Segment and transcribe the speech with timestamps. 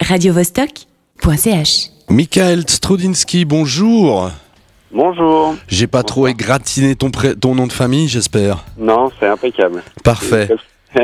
[0.00, 1.90] radiovostok.ch.
[2.08, 4.30] Michael Strudinski, bonjour.
[4.92, 5.54] Bonjour.
[5.68, 8.64] J'ai pas trop égratigné ton, pré- ton nom de famille, j'espère.
[8.78, 9.82] Non, c'est impeccable.
[10.04, 10.48] Parfait.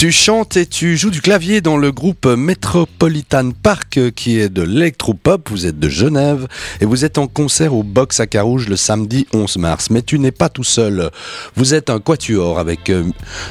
[0.00, 4.48] Tu chantes et tu joues du clavier dans le groupe Metropolitan Park euh, qui est
[4.48, 5.50] de l'électropop.
[5.50, 6.48] Vous êtes de Genève
[6.80, 9.90] et vous êtes en concert au Box à Carouge le samedi 11 mars.
[9.90, 11.10] Mais tu n'es pas tout seul.
[11.54, 13.02] Vous êtes un quatuor avec euh,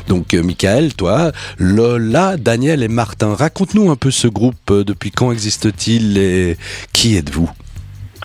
[0.07, 3.35] donc euh, Michael, toi, Lola, Daniel et Martin.
[3.35, 4.73] Raconte-nous un peu ce groupe.
[4.73, 6.57] Depuis quand existe-t-il et
[6.93, 7.51] qui êtes-vous?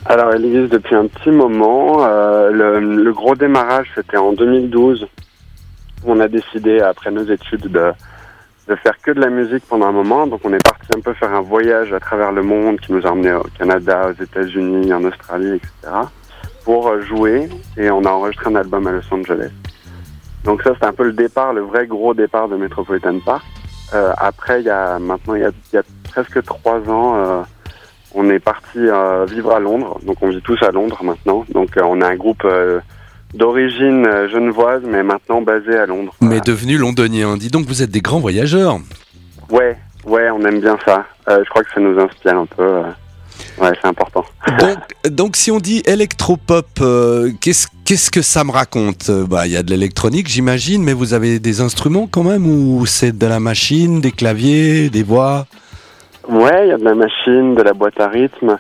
[0.07, 2.07] Alors, elle existe depuis un petit moment.
[2.07, 5.07] Euh, le, le gros démarrage, c'était en 2012.
[6.05, 7.93] On a décidé, après nos études, de,
[8.69, 10.27] de faire que de la musique pendant un moment.
[10.27, 13.07] Donc, on est parti un peu faire un voyage à travers le monde qui nous
[13.07, 15.95] a emmenés au Canada, aux États-Unis, en Australie, etc.
[16.65, 17.49] pour euh, jouer.
[17.77, 19.51] Et on a enregistré un album à Los Angeles.
[20.45, 23.45] Donc, ça, c'était un peu le départ, le vrai gros départ de Metropolitan Park.
[23.95, 27.43] Euh, après, il y a maintenant, il y a, y a presque trois ans, euh,
[28.15, 29.99] on est parti euh, vivre à Londres.
[30.05, 31.45] Donc, on vit tous à Londres maintenant.
[31.53, 32.81] Donc, euh, on a un groupe euh,
[33.35, 36.15] d'origine euh, genevoise, mais maintenant basé à Londres.
[36.21, 37.37] Mais devenu londonien.
[37.37, 38.79] Dis donc, vous êtes des grands voyageurs.
[39.51, 41.05] Ouais, ouais, on aime bien ça.
[41.29, 42.63] Euh, je crois que ça nous inspire un peu.
[42.63, 42.83] euh.
[43.59, 44.25] Ouais, c'est important.
[44.61, 44.79] Donc,
[45.11, 49.11] donc si on dit électropop, euh, qu'est-ce qu'est-ce que ça me raconte?
[49.11, 52.87] Bah, il y a de l'électronique, j'imagine, mais vous avez des instruments quand même ou
[52.87, 55.47] c'est de la machine, des claviers, des voix?
[56.29, 58.57] Ouais, il y a de la machine, de la boîte à rythme,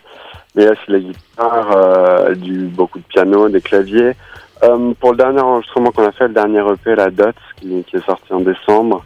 [0.54, 4.12] mais il y a aussi de la guitare, du, beaucoup de piano, des claviers.
[4.64, 7.96] Euh, pour le dernier enregistrement qu'on a fait, le dernier EP, la Dots, qui, qui
[7.96, 9.04] est sorti en décembre,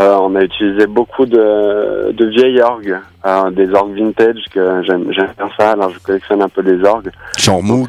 [0.00, 5.04] euh, on a utilisé beaucoup de, de vieilles orgues, euh, des orgues vintage, que j'aime
[5.04, 7.10] bien ça, alors je collectionne un peu les orgues.
[7.36, 7.88] Genre Moog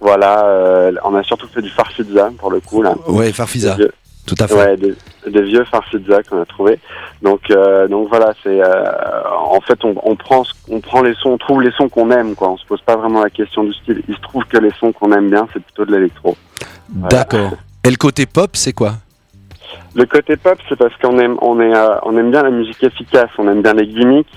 [0.00, 2.94] Voilà, on a surtout fait du farfisa pour le coup, là.
[3.06, 3.90] Ouais, Farfisa, Des
[4.26, 4.54] tout à fait.
[4.54, 4.76] Ouais,
[5.26, 6.78] vieux farfisa qu'on a trouvé.
[7.22, 8.84] Donc, euh, donc voilà, c'est euh,
[9.38, 12.34] en fait on, on prend on prend les sons, on trouve les sons qu'on aime,
[12.34, 12.50] quoi.
[12.50, 14.02] On se pose pas vraiment la question du style.
[14.08, 16.36] Il se trouve que les sons qu'on aime bien, c'est plutôt de l'électro.
[16.88, 17.52] D'accord.
[17.84, 18.94] Et le côté pop, c'est quoi?
[19.94, 22.82] Le côté pop, c'est parce qu'on aime, on est, euh, on aime bien la musique
[22.82, 24.28] efficace, on aime bien les gimmicks.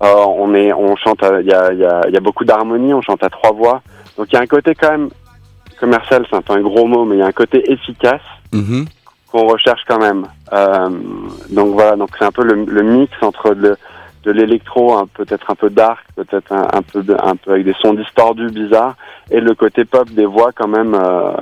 [0.00, 2.92] On est, on chante, il y a, il y, a, il y a beaucoup d'harmonie,
[2.92, 3.80] on chante à trois voix.
[4.18, 5.08] Donc il y a un côté quand même
[5.80, 8.20] commercial, c'est un peu un gros mot, mais il y a un côté efficace
[8.52, 8.84] Mhm.
[9.34, 10.26] Qu'on recherche quand même.
[10.52, 10.88] Euh,
[11.50, 13.76] donc voilà, donc c'est un peu le, le mix entre le,
[14.22, 17.64] de l'électro, un- peut-être un peu dark, peut-être un, un peu, de- un peu avec
[17.64, 18.94] des sons distordus, bizarres,
[19.32, 21.32] et le côté pop des voix quand même, euh,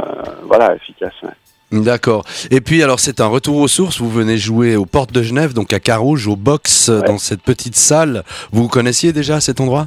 [0.47, 1.13] voilà, efficace.
[1.23, 1.81] ouais.
[1.83, 2.25] D'accord.
[2.51, 5.53] Et puis alors c'est un retour aux sources, vous venez jouer aux portes de Genève,
[5.53, 7.07] donc à Carouge, au box, euh, Ouais.
[7.09, 8.25] dans cette petite salle.
[8.53, 9.87] Vous connaissiez déjà cet endroit?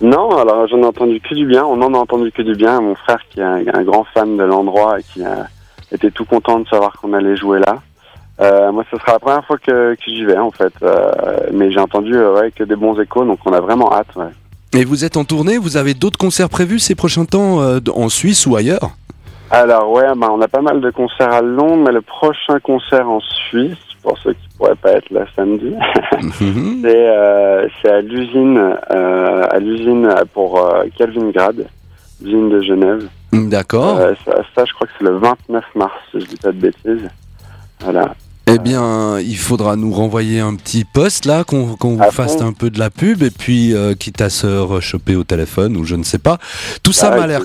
[0.00, 1.64] Non, alors j'en ai entendu que du bien.
[1.64, 2.80] On en a entendu que du bien.
[2.80, 5.48] Mon frère, qui est un, un grand fan de l'endroit et qui a
[5.92, 7.76] été tout content de savoir qu'on allait jouer là.
[8.40, 10.72] Euh, moi, ce sera la première fois que, que j'y vais en fait.
[10.82, 11.12] Euh,
[11.52, 14.14] mais j'ai entendu euh, ouais, que des bons échos, donc on a vraiment hâte.
[14.16, 14.30] Ouais.
[14.74, 18.08] Et vous êtes en tournée, vous avez d'autres concerts prévus ces prochains temps euh, en
[18.08, 18.90] Suisse ou ailleurs?
[19.50, 23.08] Alors ouais, bah, on a pas mal de concerts à Londres, mais le prochain concert
[23.08, 25.74] en Suisse, pour ceux qui pourraient pas être là samedi,
[26.38, 31.66] c'est euh, c'est à l'usine, euh, à l'usine pour euh, Calvingrad,
[32.22, 33.08] l'usine de Genève.
[33.32, 33.98] D'accord.
[33.98, 36.58] Euh, ça, ça, je crois que c'est le 29 mars, si je dis pas de
[36.60, 37.08] bêtises.
[37.80, 38.14] Voilà.
[38.50, 42.52] Eh bien, il faudra nous renvoyer un petit post là, qu'on vous À fasse un
[42.54, 45.94] peu de la pub, et puis euh, quitte à se rechoper au téléphone ou je
[45.96, 46.38] ne sais pas.
[46.82, 47.42] Tout ça Ah, m'a l'air,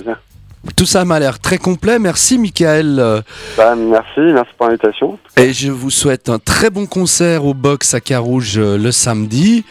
[0.76, 1.98] tout ça m'a l'air très complet.
[1.98, 3.22] Merci, Michael,
[3.58, 5.18] Bah, merci, merci pour l'invitation.
[5.36, 9.66] et je vous souhaite un très bon concert au box à Carouge euh, le samedi.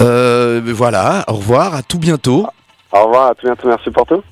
[0.00, 2.46] Euh, voilà, au revoir, à tout bientôt.
[2.92, 4.22] Au revoir, à tout bientôt, merci pour tout.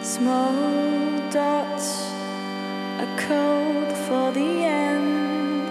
[0.00, 2.12] Small dots,
[3.00, 5.68] a code for the end.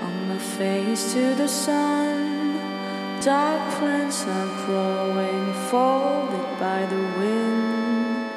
[0.00, 2.56] On my face to the sun,
[3.20, 8.30] dark plants are growing, folded by the wind.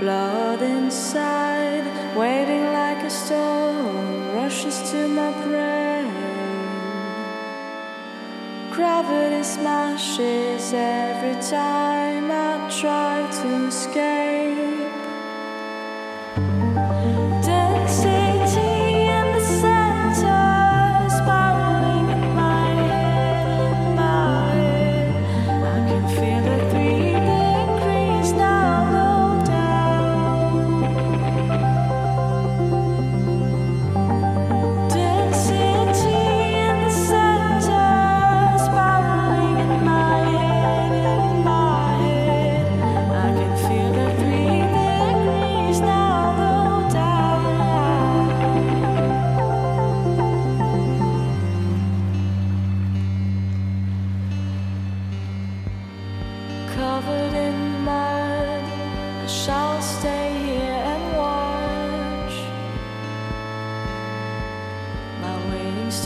[0.00, 1.84] Blood inside,
[2.16, 5.71] waving like a storm, rushes to my brain.
[8.72, 14.71] Gravity smashes every time I try to escape.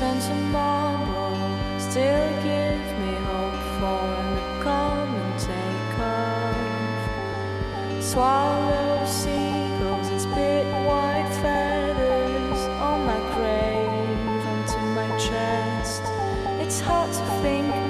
[0.06, 1.35] and tomorrow
[1.79, 4.06] still give me hope for
[4.37, 7.03] the come and take off.
[8.03, 16.03] Swallow seagulls and spit white feathers on my grave onto my chest.
[16.62, 17.86] It's hard to think.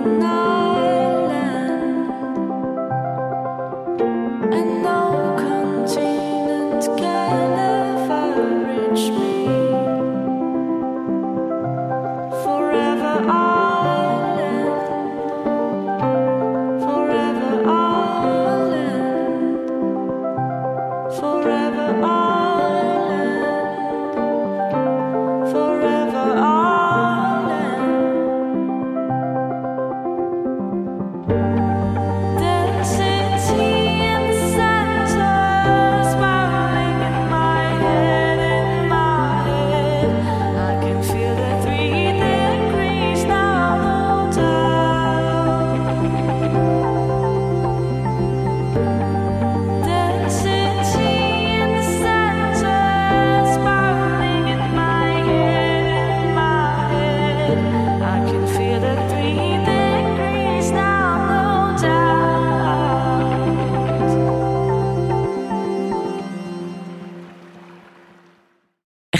[0.00, 0.57] the night.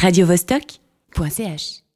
[0.03, 1.88] radiovostok.ch